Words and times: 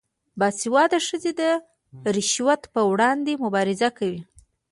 باسواده 0.39 0.99
ښځې 1.07 1.31
د 1.39 1.41
رشوت 2.15 2.61
پر 2.73 2.83
وړاندې 2.91 3.33
مبارزه 3.43 3.89
کوي. 3.97 4.21